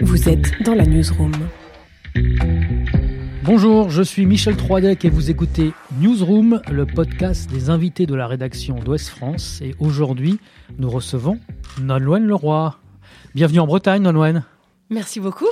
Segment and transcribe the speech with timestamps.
[0.00, 1.32] Vous êtes dans la newsroom.
[3.44, 8.26] Bonjour, je suis Michel Troidec et vous écoutez Newsroom, le podcast des invités de la
[8.26, 9.60] rédaction d'Ouest France.
[9.62, 10.38] Et aujourd'hui,
[10.78, 11.38] nous recevons
[11.80, 12.78] Nolwenn Leroy.
[13.34, 14.44] Bienvenue en Bretagne, Nolwenn.
[14.90, 15.48] Merci beaucoup.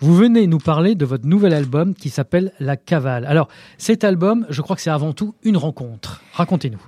[0.00, 3.26] Vous venez nous parler de votre nouvel album qui s'appelle La Cavale.
[3.26, 3.48] Alors,
[3.78, 6.22] cet album, je crois que c'est avant tout une rencontre.
[6.32, 6.82] Racontez-nous.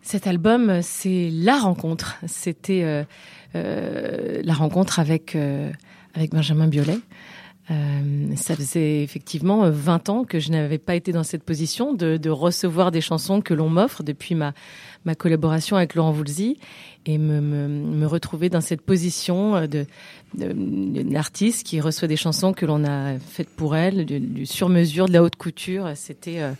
[0.00, 2.16] Cet album, c'est la rencontre.
[2.26, 3.04] C'était euh,
[3.54, 5.70] euh, la rencontre avec, euh,
[6.14, 6.98] avec Benjamin Biolay.
[7.70, 12.18] Euh, ça faisait effectivement 20 ans que je n'avais pas été dans cette position de,
[12.18, 14.52] de recevoir des chansons que l'on m'offre depuis ma,
[15.16, 16.58] collaboration avec Laurent Voulzy
[17.06, 19.86] et me, retrouver dans cette position de,
[20.34, 25.14] d'une artiste qui reçoit des chansons que l'on a faites pour elle, du, sur-mesure, de
[25.14, 25.90] la haute couture.
[25.94, 26.52] C'était euh,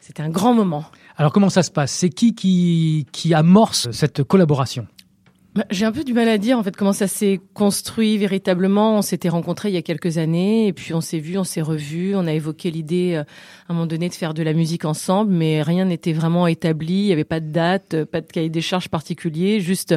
[0.00, 0.84] c'était un grand moment.
[1.16, 1.92] Alors comment ça se passe?
[1.92, 4.86] C'est qui, qui qui amorce cette collaboration?
[5.70, 8.98] J'ai un peu du mal à dire en fait comment ça s'est construit véritablement.
[8.98, 11.60] On s'était rencontrés il y a quelques années et puis on s'est vu, on s'est
[11.60, 14.84] revu, on a évoqué l'idée euh, à un moment donné de faire de la musique
[14.84, 17.00] ensemble, mais rien n'était vraiment établi.
[17.00, 19.96] Il n'y avait pas de date, euh, pas de cahier des charges particulier, juste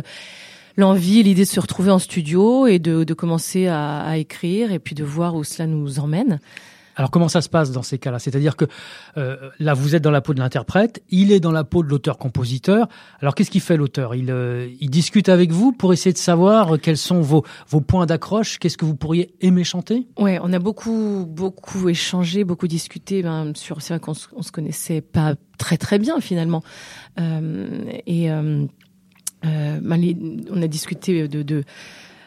[0.75, 5.03] l'envie, l'idée de se retrouver en studio et de, commencer à, écrire et puis de
[5.03, 6.39] voir où cela nous emmène.
[6.95, 8.19] Alors comment ça se passe dans ces cas-là?
[8.19, 8.65] C'est-à-dire que
[9.17, 11.89] euh, là, vous êtes dans la peau de l'interprète, il est dans la peau de
[11.89, 12.87] l'auteur-compositeur.
[13.19, 14.15] Alors qu'est-ce qu'il fait l'auteur?
[14.15, 18.05] Il, euh, il discute avec vous pour essayer de savoir quels sont vos, vos points
[18.05, 20.07] d'accroche, qu'est-ce que vous pourriez aimer chanter?
[20.17, 23.23] Ouais, on a beaucoup beaucoup échangé, beaucoup discuté.
[23.23, 26.63] Ben, sur c'est vrai qu'on on se connaissait pas très très bien finalement,
[27.19, 28.65] euh, et euh,
[29.41, 30.15] ben, les,
[30.49, 31.63] on a discuté de, de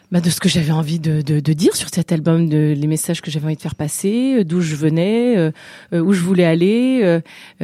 [0.09, 2.87] bah, de ce que j'avais envie de, de, de, dire sur cet album, de les
[2.87, 5.51] messages que j'avais envie de faire passer, d'où je venais, euh,
[5.91, 7.19] où je voulais aller, euh,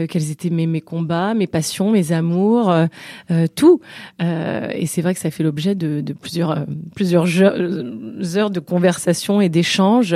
[0.08, 3.80] quels étaient mes, mes combats, mes passions, mes amours, euh, tout.
[4.20, 9.48] et c'est vrai que ça fait l'objet de, de, plusieurs plusieurs heures de conversation et
[9.48, 10.16] d'échanges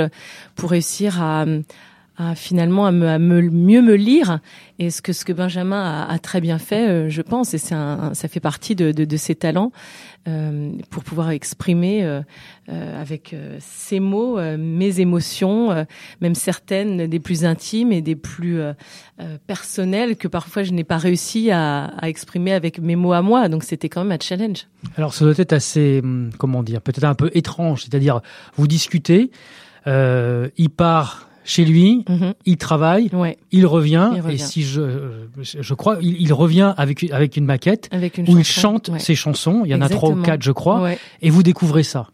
[0.54, 1.46] pour réussir à
[2.18, 4.40] à finalement à, me, à me, mieux me lire.
[4.78, 7.58] Et ce que ce que Benjamin a, a très bien fait euh, je pense et
[7.58, 9.72] c'est ça fait partie de, de, de ses talents
[10.28, 12.20] euh, pour pouvoir exprimer euh,
[12.68, 15.86] euh avec euh, ses mots mes émotions
[16.20, 18.60] même certaines des plus intimes et des plus
[19.46, 23.48] personnelles que parfois je n'ai pas réussi à, à, exprimer avec mes mots à moi.
[23.48, 24.66] Donc c'était quand même un challenge.
[24.96, 27.84] Alors ça doit être assez hum, comment dire peut-être un peu étrange.
[27.84, 28.20] C'est-à-dire
[28.56, 29.30] vous discutez
[29.86, 32.34] il part chez lui, -hmm.
[32.44, 33.38] il travaille, ouais.
[33.52, 34.82] il, revient, il, revient, et si je,
[35.40, 38.88] je crois, il, il revient avec avec une maquette avec une où chanson, il chante
[38.90, 38.98] ouais.
[38.98, 39.62] ses chansons.
[39.64, 39.98] Il y en Exactement.
[39.98, 40.98] a trois ou quatre, je crois, ouais.
[41.22, 42.08] et vous découvrez ça.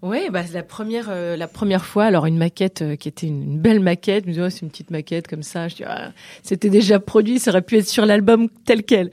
[0.00, 3.42] Oui, bah, la première, euh, la première fois, alors une maquette euh, qui était une,
[3.42, 4.24] une, belle maquette.
[4.24, 5.66] Je me dis, oh, c'est une petite maquette comme ça.
[5.66, 6.12] Je dis, ah,
[6.44, 9.10] c'était déjà produit, ça aurait pu être sur l'album tel quel.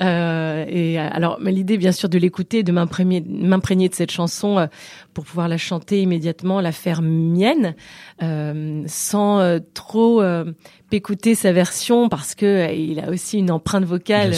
[0.00, 4.66] Euh, et alors, l'idée, bien sûr, de l'écouter, de m'imprégner, m'imprégner de cette chanson
[5.14, 7.74] pour pouvoir la chanter immédiatement, la faire mienne,
[8.22, 10.22] euh, sans trop
[10.94, 14.34] écouter sa version parce que euh, il a aussi une empreinte vocale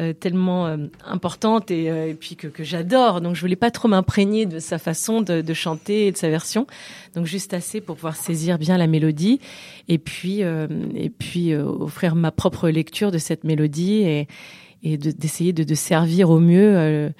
[0.00, 3.20] euh, tellement euh, importante et, et, puis que, que j'adore.
[3.20, 6.28] Donc je voulais pas trop m'imprégner de sa façon de, de, chanter et de sa
[6.28, 6.66] version.
[7.14, 9.40] Donc juste assez pour pouvoir saisir bien la mélodie
[9.88, 14.28] et puis et puis offrir ma propre lecture de cette mélodie et,
[14.82, 17.12] et d'essayer de, de, de, servir au mieux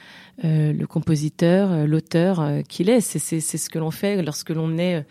[0.44, 3.00] euh, euh, le compositeur, euh, l'auteur qu'il est.
[3.00, 5.04] C'est ce que l'on fait lorsque l'on est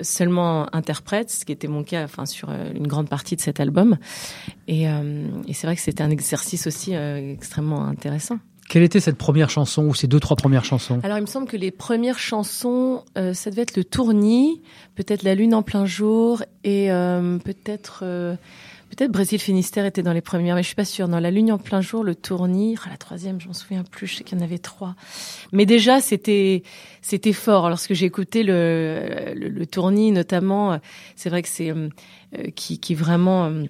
[0.00, 3.98] seulement interprète, ce qui était mon cas, enfin sur une grande partie de cet album.
[4.66, 8.38] Et, euh, et c'est vrai que c'était un exercice aussi euh, extrêmement intéressant.
[8.70, 10.98] Quelle était cette première chanson ou ces deux trois premières chansons?
[11.02, 14.62] Alors il me semble que les premières chansons, euh, ça devait être le Tournis,
[14.94, 18.34] peut-être La Lune en plein jour et euh, peut-être euh,
[18.94, 21.08] peut-être Brésil Finistère était dans les premières, mais je suis pas sûre.
[21.08, 24.06] Dans La Lune en plein jour, le Tournis, la troisième, je m'en souviens plus.
[24.06, 24.94] Je sais qu'il y en avait trois,
[25.50, 26.62] mais déjà c'était
[27.00, 27.70] c'était fort.
[27.70, 30.78] Lorsque j'ai écouté le, le, Tournis notamment,
[31.16, 31.88] c'est vrai que c'est euh,
[32.54, 33.64] qui qui vraiment euh,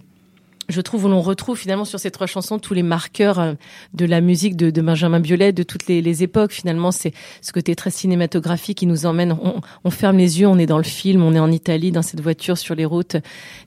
[0.73, 3.55] je trouve où l'on retrouve finalement sur ces trois chansons tous les marqueurs euh,
[3.95, 6.53] de la musique de, Benjamin Biolay de toutes les, époques.
[6.53, 9.37] Finalement, c'est ce côté très cinématographique qui nous emmène.
[9.85, 12.21] On, ferme les yeux, on est dans le film, on est en Italie, dans cette
[12.21, 13.17] voiture sur les routes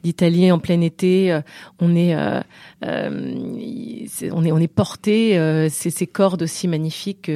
[0.03, 1.39] d'Italie en plein été.
[1.79, 2.41] On est, euh,
[2.85, 5.35] euh, on est, porté.
[5.69, 7.31] C'est ces cordes aussi magnifiques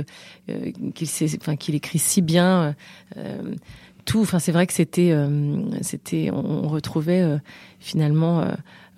[0.96, 2.76] qu'il, écrit si bien.
[4.06, 4.22] Tout.
[4.22, 5.14] Enfin, c'est vrai que c'était,
[5.82, 7.40] c'était, on, retrouvait
[7.80, 8.46] finalement.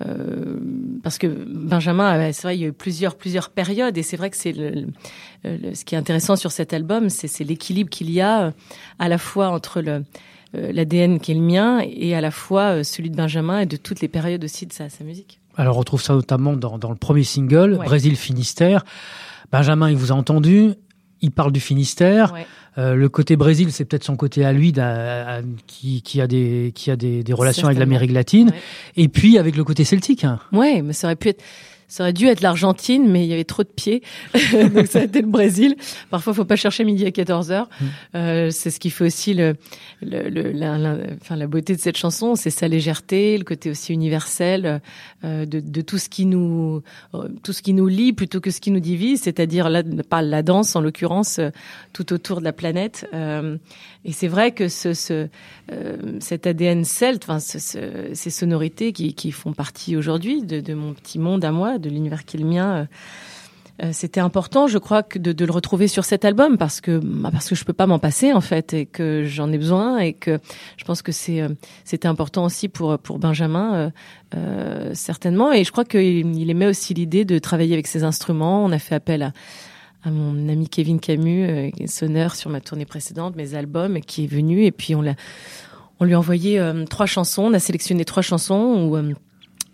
[0.06, 0.58] Euh,
[1.04, 4.30] parce que Benjamin, c'est vrai, il y a eu plusieurs plusieurs périodes et c'est vrai
[4.30, 4.88] que c'est le,
[5.44, 8.54] le, ce qui est intéressant sur cet album, c'est l'équilibre qu'il y a
[9.00, 10.04] à la fois entre le
[10.56, 13.78] euh, l'ADN qui est le mien et à la fois celui de Benjamin et de
[13.78, 15.40] toutes les périodes aussi de sa, sa musique.
[15.56, 17.86] Alors on retrouve ça notamment dans, dans le premier single, ouais.
[17.86, 18.86] Brésil Finistère.
[19.52, 20.74] Benjamin, il vous a entendu,
[21.22, 22.34] il parle du Finistère.
[22.34, 22.46] Ouais.
[22.78, 26.72] Euh, le côté Brésil, c'est peut-être son côté à lui, à- qui, qui a des
[26.74, 28.48] qui a des, des relations avec l'Amérique latine.
[28.50, 28.56] Ouais.
[28.96, 30.24] Et puis avec le côté celtique.
[30.24, 30.40] hein.
[30.54, 31.44] Ouais, mais ça aurait pu être,
[31.92, 34.02] ça aurait dû être l'Argentine, mais il y avait trop de pieds,
[34.74, 35.76] donc ça a été le Brésil.
[36.10, 37.68] Parfois, faut pas chercher midi à 14 heures.
[37.82, 37.86] Mm.
[38.16, 39.56] Euh, c'est ce qui fait aussi le,
[40.02, 43.70] le, le- la, la- enfin, la beauté de cette chanson, c'est sa légèreté, le côté
[43.70, 44.80] aussi universel
[45.26, 46.82] euh, de, de tout ce qui nous,
[47.14, 50.22] euh, tout ce qui nous lie plutôt que ce qui nous divise, c'est-à-dire la, pas
[50.22, 51.50] la danse en l'occurrence, euh,
[51.92, 53.06] tout autour de la planète.
[54.04, 55.28] Et c'est vrai que ce, ce
[55.72, 60.60] euh, cet ADN celte, enfin, ce- ce- ces sonorités qui, qui font partie aujourd'hui de,
[60.60, 62.72] de mon petit monde à moi, de l'univers qui est le mien.
[62.76, 62.86] euh,
[63.84, 67.00] euh, c'était important, je crois, que de, de le retrouver sur cet album parce que
[67.00, 69.98] bah, parce que je peux pas m'en passer en fait et que j'en ai besoin
[69.98, 70.40] et que
[70.78, 71.50] je pense que c'est euh,
[71.84, 73.92] c'était important aussi pour pour Benjamin
[74.36, 78.64] euh, certainement et je crois qu'il il aimait aussi l'idée de travailler avec ses instruments.
[78.64, 79.34] On a fait appel à
[80.04, 84.28] à mon ami Kevin Camus, euh, sonneur sur ma tournée précédente, mes albums, qui est
[84.28, 84.66] venu.
[84.66, 85.16] Et puis on l'a,
[86.00, 87.44] on lui a envoyé euh, trois chansons.
[87.44, 89.14] On a sélectionné trois chansons où euh,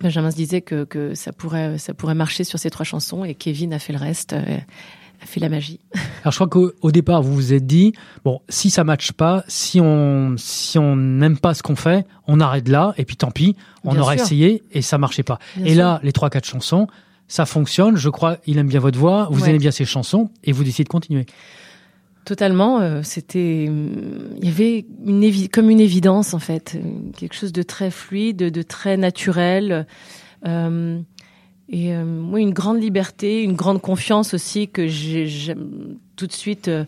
[0.02, 3.36] Benjamin se disait que, que ça pourrait, ça pourrait marcher sur ces trois chansons, et
[3.36, 5.80] Kevin a fait le reste, a fait la magie.
[6.22, 7.94] Alors je crois qu'au au départ vous vous êtes dit
[8.24, 12.40] bon si ça matche pas, si on si on n'aime pas ce qu'on fait, on
[12.40, 14.26] arrête là et puis tant pis, on Bien aura sûr.
[14.26, 15.40] essayé et ça marchait pas.
[15.56, 15.78] Bien et sûr.
[15.80, 16.86] là les trois quatre chansons,
[17.28, 17.98] ça fonctionne.
[17.98, 19.50] Je crois il aime bien votre voix, vous Ouais.
[19.50, 21.26] aimez bien ses chansons et vous décidez de continuer.
[22.26, 26.78] Totalement, euh, c'était, il y avait une évi- comme une évidence en fait,
[27.16, 29.88] quelque chose de très fluide, de très naturel,
[30.46, 31.00] euh,
[31.70, 35.56] et euh, oui, une grande liberté, une grande confiance aussi que j'ai j'ai-
[36.18, 36.84] tout de suite euh,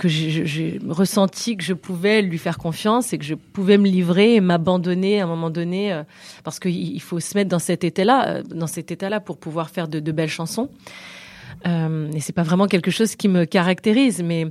[0.00, 4.34] que j'ai- ressenti que je pouvais lui faire confiance et que je pouvais me livrer
[4.36, 6.02] et m'abandonner à un moment donné euh,
[6.42, 9.68] parce qu'il il faut se mettre dans cet état-là, euh, dans cet état-là pour pouvoir
[9.70, 10.68] faire de, de belles chansons.
[11.66, 14.46] Euh, et c'est pas vraiment quelque chose qui me caractérise, mais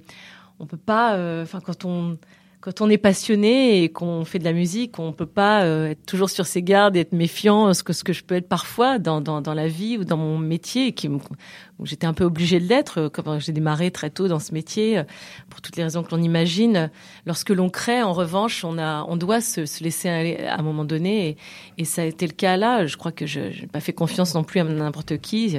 [0.60, 1.16] on peut pas.
[1.16, 2.18] euh, Enfin, quand on
[2.62, 6.06] quand on est passionné et qu'on fait de la musique, on peut pas euh, être
[6.06, 9.00] toujours sur ses gardes et être méfiant, ce que ce que je peux être parfois
[9.00, 12.60] dans dans, dans la vie ou dans mon métier, qui où j'étais un peu obligée
[12.60, 15.04] de l'être euh, quand j'ai démarré très tôt dans ce métier, euh,
[15.50, 16.92] pour toutes les raisons que l'on imagine.
[17.26, 20.64] Lorsque l'on crée, en revanche, on a on doit se, se laisser aller à un
[20.64, 21.38] moment donné, et,
[21.78, 22.86] et ça a été le cas là.
[22.86, 25.58] Je crois que je n'ai pas fait confiance non plus à n'importe qui.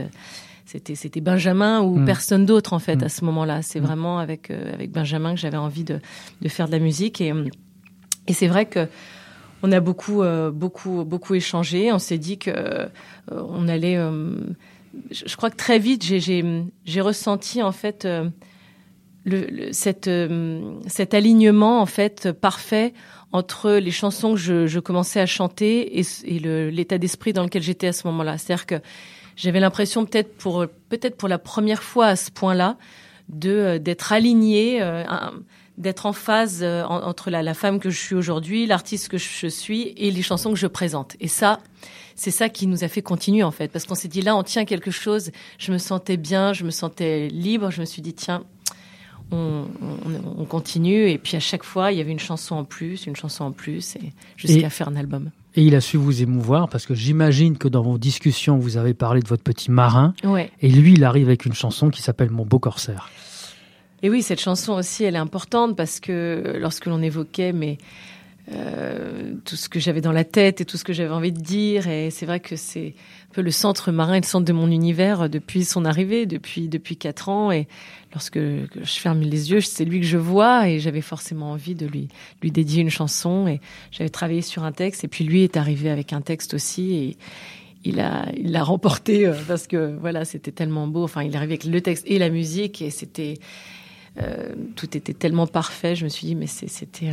[0.72, 2.04] C'était c'était Benjamin ou Mm.
[2.04, 3.04] personne d'autre en fait Mm.
[3.04, 3.62] à ce moment-là.
[3.62, 3.84] C'est Mm.
[3.84, 5.98] vraiment avec euh, avec Benjamin que j'avais envie de
[6.40, 7.32] de faire de la musique et
[8.28, 8.86] et c'est vrai que
[9.62, 11.90] on a beaucoup euh, beaucoup beaucoup échangé.
[11.92, 12.86] On s'est dit que euh,
[13.30, 13.98] on allait.
[15.10, 16.44] je crois que très vite j'ai j'ai
[16.84, 18.06] j'ai ressenti en fait
[19.24, 22.94] le, le- cette euh, cet alignement en fait parfait
[23.32, 26.38] entre les chansons que je, je commençais à chanter et, et
[26.70, 28.38] l'état d'esprit dans lequel j'étais à ce moment-là.
[28.38, 28.74] C'est-à-dire que
[29.40, 32.76] j'avais l'impression peut-être pour peut-être pour la première fois à ce point-là
[33.28, 35.04] de euh, d'être aligné, euh,
[35.78, 39.46] d'être en phase euh, en- entre la femme que je suis aujourd'hui, l'artiste que je
[39.46, 41.16] suis et les chansons que je présente.
[41.20, 41.60] Et ça,
[42.16, 44.42] c'est ça qui nous a fait continuer en fait, parce qu'on s'est dit là, on
[44.42, 45.30] tient quelque chose.
[45.58, 47.70] Je me sentais bien, je me sentais libre.
[47.70, 48.44] Je me suis dit tiens,
[49.32, 51.08] on, on- on continue.
[51.10, 53.52] Et puis à chaque fois, il y avait une chanson en plus, une chanson en
[53.52, 55.30] plus, et jusqu'à faire un album.
[55.56, 58.94] Et il a su vous émouvoir parce que j'imagine que dans vos discussions vous avez
[58.94, 60.50] parlé de votre petit marin Ouais.
[60.60, 63.10] et lui il arrive avec une chanson qui s'appelle Mon beau corsaire.
[64.02, 67.78] Et oui, cette chanson aussi, elle est importante parce que lorsque l'on évoquait mais
[68.52, 71.40] euh, tout ce que j'avais dans la tête et tout ce que j'avais envie de
[71.40, 72.94] dire, et c'est vrai que c'est
[73.30, 76.68] un peu le centre marin et le centre de mon univers depuis son arrivée, depuis
[76.68, 77.52] depuis quatre ans.
[77.52, 77.68] Et
[78.12, 81.86] lorsque je ferme les yeux, c'est lui que je vois, et j'avais forcément envie de
[81.86, 82.08] lui
[82.42, 83.46] lui dédier une chanson.
[83.46, 83.60] Et
[83.92, 87.16] j'avais travaillé sur un texte, et puis lui est arrivé avec un texte aussi, et
[87.84, 91.04] il a il l'a remporté euh, parce que voilà, c'était tellement beau.
[91.04, 93.34] Enfin, il est arrivé avec le texte et la musique, et c'était
[94.20, 95.94] euh, tout était tellement parfait.
[95.94, 97.10] Je me suis dit, mais c'était,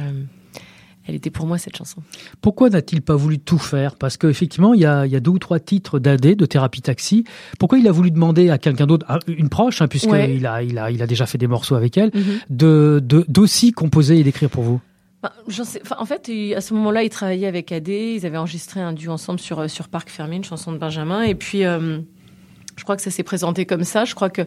[1.07, 2.01] elle était pour moi cette chanson.
[2.41, 3.95] Pourquoi n'a-t-il pas voulu tout faire?
[3.95, 6.81] Parce qu'effectivement, il y a, il y a deux ou trois titres d'AD, de Thérapie
[6.81, 7.23] Taxi.
[7.59, 10.45] Pourquoi il a voulu demander à quelqu'un d'autre, à une proche, hein, puisqu'il Ouais.
[10.45, 12.11] a, il a, il a déjà fait des morceaux avec elle,
[12.49, 14.81] de de- d'aussi composer et d'écrire pour vous?
[15.49, 17.89] Sais- enfin, en fait, il- à ce moment-là, ils travaillaient avec AD.
[17.89, 21.23] Ils avaient enregistré un duo ensemble sur euh, sur Parc Fermé, une chanson de Benjamin.
[21.23, 21.99] Et puis, euh,
[22.77, 24.05] je crois que ça s'est présenté comme ça.
[24.05, 24.43] Je crois que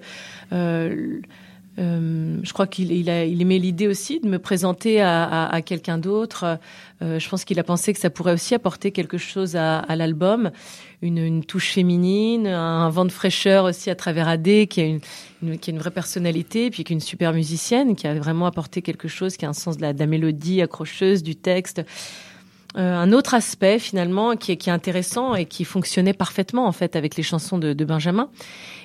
[0.53, 1.21] euh,
[1.81, 5.63] euh, je crois qu'il il il aimait l'idée aussi de me présenter à, à, à
[5.63, 6.59] quelqu'un d'autre.
[7.03, 9.97] Euh, je pense qu'il a pensé que ça pourrait aussi apporter quelque chose à, à
[9.97, 10.51] l'album,
[11.01, 15.01] une, une touche féminine, un vent de fraîcheur aussi à travers AD, qui a une,
[15.43, 18.45] une- qui a une vraie personnalité, puis qui est une super musicienne, qui a vraiment
[18.47, 21.83] apporté quelque chose, qui a un sens de la, de la mélodie accrocheuse, du texte.
[22.77, 26.73] Euh, un autre aspect finalement qui est, qui est intéressant et qui fonctionnait parfaitement en
[26.73, 28.31] fait avec les chansons de, de Benjamin.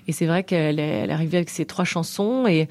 [0.07, 2.67] Et c'est vrai qu'elle elle arrivée avec ces trois chansons et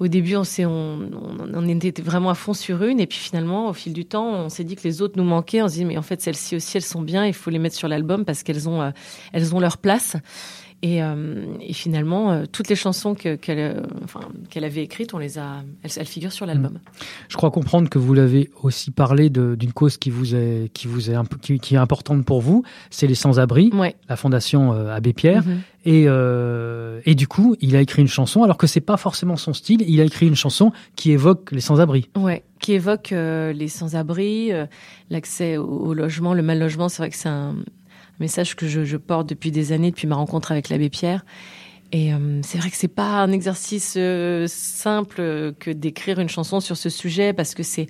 [0.00, 1.08] au début, on, s'est, on,
[1.54, 4.48] on, était vraiment à fond sur une, et puis finalement, au fil du temps, on
[4.48, 5.62] s'est dit que les autres nous manquaient.
[5.62, 7.76] On s'est dit, mais en fait, celles-ci aussi, elles sont bien, il faut les mettre
[7.76, 8.90] sur l'album parce qu'elles ont, euh,
[9.32, 10.16] elles ont leur place.
[10.82, 15.38] Et, euh, et finalement, euh, toutes les chansons euh, enfin, qu'elle avait écrites, on les
[15.38, 16.78] a, elles, elles figurent sur l'album.
[17.28, 21.10] Je crois comprendre que vous l'avez aussi parlé d'une cause qui vous est, qui vous
[21.10, 23.96] est, qui, qui est importante pour vous, c'est les sans-abri, Ouais.
[24.10, 25.42] la fondation Abbé Pierre.
[25.46, 25.60] Mhm.
[25.86, 29.36] Et, euh, et du coup, il a écrit une chanson, alors que c'est pas forcément
[29.36, 29.82] son style.
[29.86, 32.08] Il a écrit une chanson qui évoque les sans-abri.
[32.16, 34.66] Ouais, qui évoque euh, les sans-abri, euh,
[35.10, 36.88] l'accès au, au logement, le mal logement.
[36.88, 37.56] C'est vrai que c'est un,
[38.14, 41.24] un message que je, je porte depuis des années, depuis ma rencontre avec l'abbé Pierre.
[41.92, 46.28] Et euh, c'est vrai que c'est pas un exercice euh, simple euh, que d'écrire une
[46.28, 47.86] chanson sur ce sujet parce que c'est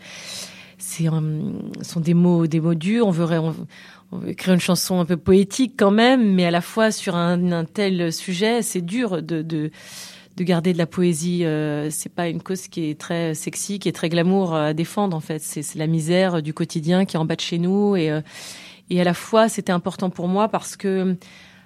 [0.76, 1.52] c'est euh,
[1.82, 3.06] sont des mots des mots durs.
[3.06, 6.60] On veut, on, veut écrire une chanson un peu poétique quand même, mais à la
[6.60, 9.70] fois sur un, un tel sujet, c'est dur de, de
[10.36, 11.44] de garder de la poésie.
[11.44, 15.16] Euh, c'est pas une cause qui est très sexy, qui est très glamour à défendre
[15.16, 15.40] en fait.
[15.40, 18.20] C'est la misère du quotidien qui est en bas de chez nous et euh,
[18.90, 21.16] et à la fois c'était important pour moi parce que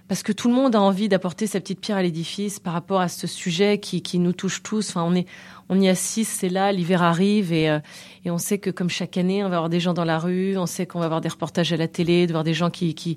[0.09, 3.03] parce que tout le monde a envie d'apporter sa petite pierre à l'édifice par rapport
[3.03, 4.89] à ce sujet qui, qui nous touche tous.
[4.89, 5.27] Enfin, on est
[5.69, 7.79] on y assiste, c'est là, l'hiver arrive et euh,
[8.25, 10.57] et on sait que comme chaque année, on va avoir des gens dans la rue,
[10.57, 12.95] on sait qu'on va avoir des reportages à la télé, de voir des gens qui
[12.95, 13.17] qui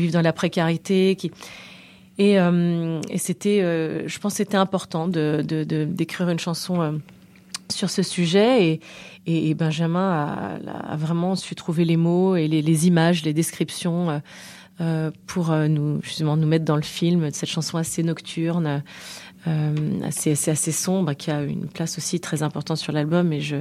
[0.00, 1.16] vivent dans la précarité,
[2.18, 7.00] et, euh, et c'était, euh, je pense, c'était important d'écrire une chanson
[7.72, 8.80] sur ce sujet
[9.26, 14.18] et, Benjamin a, vraiment su trouver les mots et les, images, les descriptions euh,
[14.80, 18.82] euh, pour euh, nous justement nous mettre dans le film de cette chanson assez nocturne,
[20.04, 23.32] assez, assez assez sombre, qui a une place aussi très importante sur l'album.
[23.32, 23.56] Et je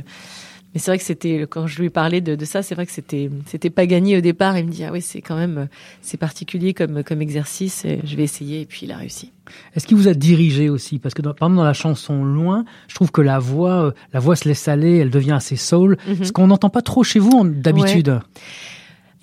[0.74, 2.92] mais c'est vrai que c'était quand je lui parlais de, de ça, c'est vrai que
[2.92, 4.58] c'était c'était pas gagné au départ.
[4.58, 5.68] Il me dit ah oui c'est quand même
[6.02, 7.86] c'est particulier comme comme exercice.
[8.04, 9.32] Je vais essayer et puis il a réussi.
[9.76, 10.98] Est-ce qu'il vous a dirigé aussi?
[11.00, 13.92] Parce que dans, par exemple dans la chanson Loin, je trouve que la voix, euh,
[14.14, 16.24] la voix se laisse aller, elle devient assez soul, Mhm.
[16.24, 18.20] ce qu'on n'entend pas trop chez vous d'habitude.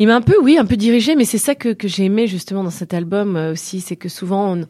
[0.00, 2.26] Il m'a un peu, oui, un peu dirigé, mais c'est ça que, que j'ai aimé
[2.28, 4.66] justement dans cet album euh, aussi, c'est que souvent on,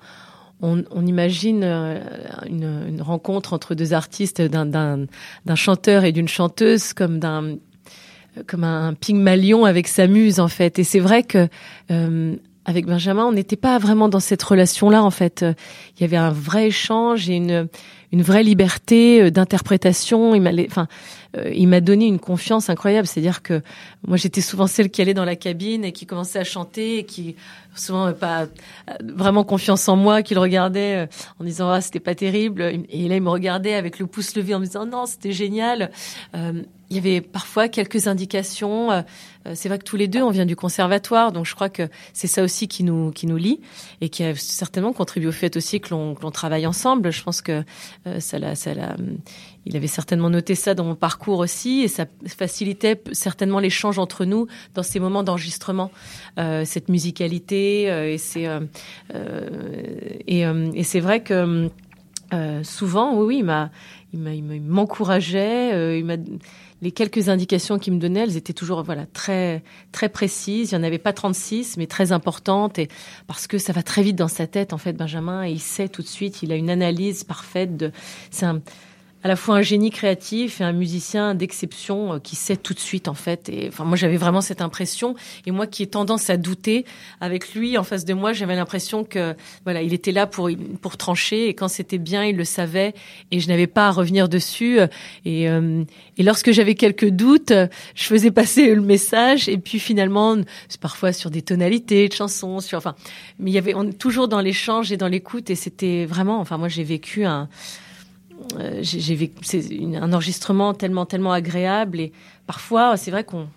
[0.60, 2.00] on, on imagine euh,
[2.46, 5.06] une, une rencontre entre deux artistes, d'un,
[5.54, 7.56] chanteur et d'une chanteuse, comme d'un
[8.46, 10.78] comme un Pygmalion avec sa muse en fait.
[10.78, 11.48] Et c'est vrai que
[11.90, 12.36] euh,
[12.66, 15.44] avec Benjamin, on n'était pas vraiment dans cette relation-là en fait.
[15.96, 17.68] Il y avait un vrai échange et une
[18.12, 20.32] une vraie liberté euh, d'interprétation.
[20.66, 20.88] Enfin,
[21.36, 23.06] euh, il m'a donné une confiance incroyable.
[23.06, 23.62] C'est-à-dire que
[24.06, 27.04] moi, j'étais souvent celle qui allait dans la cabine et qui commençait à chanter et
[27.04, 27.36] qui
[27.74, 28.46] souvent euh, pas euh,
[29.02, 31.08] vraiment confiance en moi, qui le regardait
[31.38, 32.62] en disant ah c'était pas terrible.
[32.88, 35.90] Et là, il me regardait avec le pouce levé en me disant non c'était génial.
[36.90, 39.04] Il y avait parfois quelques indications.
[39.52, 42.26] C'est vrai que tous les deux, on vient du conservatoire, donc je crois que c'est
[42.26, 43.60] ça aussi qui nous qui nous lie
[44.00, 47.12] et qui a certainement contribué au fait aussi que l'on que l'on travaille ensemble.
[47.12, 47.62] Je pense que
[48.20, 48.96] ça l'a ça l'a
[49.66, 54.24] il avait certainement noté ça dans mon parcours aussi et ça facilitait certainement l'échange entre
[54.24, 55.90] nous dans ces moments d'enregistrement,
[56.38, 58.60] euh, cette musicalité euh, et c'est euh,
[60.26, 61.68] et, c'est vrai que
[62.62, 63.52] souvent oui oui
[64.12, 66.02] il m'encourageait
[66.80, 69.62] les quelques indications qu'il me donnait, elles étaient toujours voilà très
[69.92, 70.70] très précises.
[70.70, 72.88] Il y en avait pas 36, mais très importantes et
[73.26, 75.88] parce que ça va très vite dans sa tête en fait Benjamin et il sait
[75.88, 76.42] tout de suite.
[76.42, 77.92] Il a une analyse parfaite de.
[79.24, 82.78] À la fois un génie créatif et un musicien d'exception euh, qui sait tout de
[82.78, 83.48] suite en fait.
[83.48, 85.14] Et enfin moi j'avais vraiment cette impression.
[85.46, 86.84] Et moi qui ai tendance à douter
[87.20, 89.34] avec lui en face de moi, j'avais l'impression que
[89.64, 91.48] voilà il était là pour pour trancher.
[91.48, 92.94] Et quand c'était bien il le savait.
[93.30, 94.78] Et je n'avais pas à revenir dessus.
[95.24, 95.84] Et euh,
[96.16, 97.52] et lorsque j'avais quelques doutes,
[97.94, 99.48] je faisais passer le message.
[99.48, 100.36] Et puis finalement
[100.80, 102.94] parfois sur des tonalités de chansons sur enfin
[103.40, 105.50] mais il y avait toujours dans l'échange et dans l'écoute.
[105.50, 107.48] Et c'était vraiment enfin moi j'ai vécu un
[108.80, 109.64] j'ai j'ai vécu c'est
[109.96, 112.12] un enregistrement tellement tellement agréable et
[112.46, 113.48] parfois c'est vrai qu'on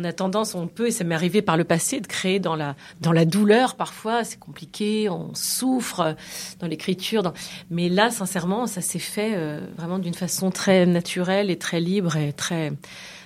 [0.00, 2.54] on a tendance, on peut, et ça m'est arrivé par le passé, de créer dans
[2.54, 3.74] la dans la douleur.
[3.74, 6.12] Parfois, c'est compliqué, on souffre euh,
[6.60, 7.24] dans l'écriture.
[7.24, 7.32] Dans...
[7.68, 12.14] Mais là, sincèrement, ça s'est fait euh, vraiment d'une façon très naturelle et très libre
[12.16, 12.72] et très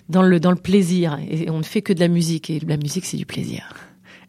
[0.09, 1.19] dans le dans le plaisir.
[1.31, 3.75] Et on ne fait que de la musique et la musique, c'est du plaisir.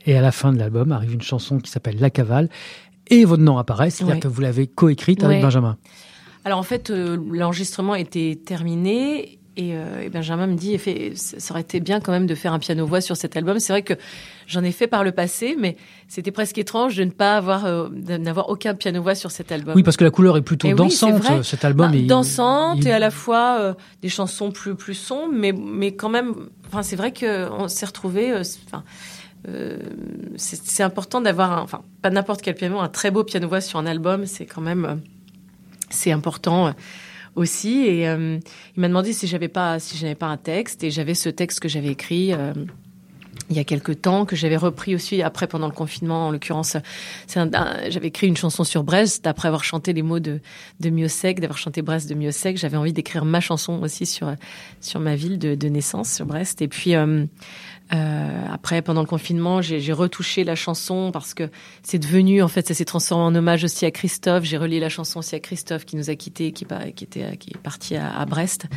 [0.05, 2.49] Et à la fin de l'album arrive une chanson qui s'appelle La Cavale.
[3.07, 4.19] Et votre nom apparaît, c'est-à-dire Ouais.
[4.19, 5.41] que vous l'avez coécrite avec Ouais.
[5.41, 5.77] Benjamin.
[6.45, 11.53] Alors en fait, euh, l'enregistrement était terminé et, euh, et Benjamin me dit, fait, ça
[11.53, 13.59] aurait été bien quand même de faire un piano-voix sur cet album.
[13.59, 13.93] C'est vrai que
[14.47, 17.87] j'en ai fait par le passé, mais c'était presque étrange de ne pas avoir, euh,
[17.89, 19.75] n'avoir aucun piano-voix sur cet album.
[19.75, 21.91] Oui, parce que la couleur est plutôt Et oui, dansante, cet album.
[21.91, 25.51] Bah, est- dansante il- et à la fois euh, des chansons plus plus sombres, mais
[25.53, 26.33] mais quand même.
[26.67, 28.31] Enfin, c'est vrai que on s'est retrouvé.
[28.31, 28.83] euh, c'est- Enfin,
[29.47, 29.77] euh,
[30.35, 33.61] c'est c'est important d'avoir, un- enfin, pas n'importe quel piano, un très beau piano voix
[33.61, 34.95] sur un album, c'est quand même, euh,
[35.93, 36.67] c'est important.
[36.67, 36.71] euh,
[37.35, 37.79] aussi.
[37.85, 40.83] Et il m'a demandé si j'avais pas si j'avais pas un texte.
[40.83, 42.31] Et j'avais ce texte que j'avais écrit
[43.49, 46.27] il y a quelques temps, que j'avais repris aussi après pendant le confinement.
[46.27, 46.77] En l'occurrence,
[47.27, 50.39] j'avais écrit une chanson sur Brest après avoir chanté les mots de,
[50.79, 52.57] de Miosec, d'avoir chanté Brest de Miosec.
[52.57, 54.33] J'avais envie d'écrire ma chanson aussi sur
[54.81, 56.61] sur ma ville de, de naissance, sur Brest.
[56.61, 57.25] Et puis euh,
[57.93, 61.49] euh, après, pendant le confinement, j'ai retouché la chanson parce que
[61.83, 64.43] c'est devenu, en fait, ça s'est transformé en hommage aussi à Christophe.
[64.43, 66.65] J'ai relié la chanson aussi à Christophe qui nous a quittés, qui,
[67.03, 68.67] était est parti à, à Brest.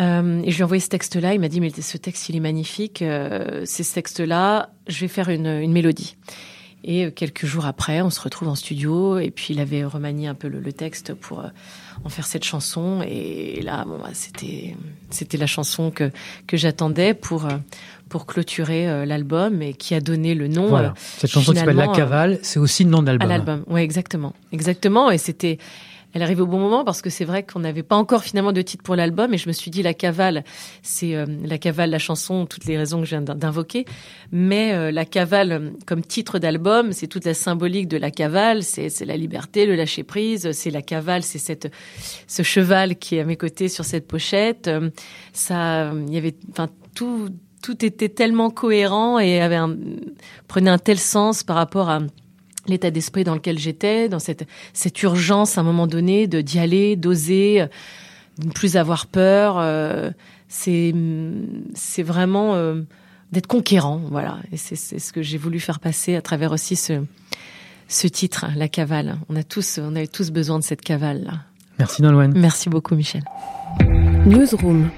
[0.00, 1.34] Euh, et je lui ai envoyé ce texte-là.
[1.34, 3.02] Il m'a dit, mais ce texte, il est magnifique.
[3.02, 6.16] Euh, c'est ce texte-là, je vais faire une, une, mélodie.
[6.84, 9.18] Et quelques jours après, on se retrouve en studio.
[9.18, 11.48] Et puis, il avait remanié un peu le, le texte pour euh,
[12.04, 13.02] en faire cette chanson.
[13.06, 14.76] Et là, bon, bah, c'était,
[15.10, 16.10] c'était la chanson que,
[16.46, 17.56] que j'attendais pour, euh,
[18.08, 20.66] pour clôturer euh, l'album et qui a donné le nom.
[20.66, 20.94] Voilà.
[20.96, 23.30] Cette chanson qui s'appelle La Cavale, c'est aussi le nom de l'album.
[23.30, 24.32] À l'album, oui, exactement.
[24.52, 25.10] Exactement.
[25.10, 25.58] Et c'était,
[26.16, 28.62] elle arrive au bon moment parce que c'est vrai qu'on n'avait pas encore finalement de
[28.62, 30.44] titre pour l'album et je me suis dit la cavale,
[30.80, 33.84] c'est euh, la cavale, la chanson, toutes les raisons que je viens d'invoquer,
[34.32, 38.62] mais euh, la cavale euh, comme titre d'album, c'est toute la symbolique de la cavale,
[38.62, 41.70] c'est la liberté, le lâcher prise, c'est la cavale, c'est cette
[42.26, 44.70] ce cheval qui est à mes côtés sur cette pochette,
[45.34, 47.28] ça, il y avait, enfin tout
[47.62, 49.76] tout était tellement cohérent et avait un,
[50.48, 52.00] prenait un tel sens par rapport à
[52.68, 56.58] l'état d'esprit dans lequel j'étais, dans cette, cette urgence à un moment donné de d'y
[56.58, 57.66] aller, d'oser,
[58.38, 59.56] de ne plus avoir peur.
[59.58, 60.10] Euh,
[60.48, 60.94] c'est
[61.74, 62.82] c'est vraiment euh,
[63.32, 64.38] d'être conquérant, voilà.
[64.52, 67.04] Et c'est ce que j'ai voulu faire passer à travers aussi ce
[67.88, 69.18] ce titre, la cavale.
[69.28, 71.40] On a tous on avait tous besoin de cette cavale là.
[71.78, 72.32] Merci Nolwenn.
[72.36, 73.22] Merci beaucoup Michel.
[74.26, 74.90] Newsroom.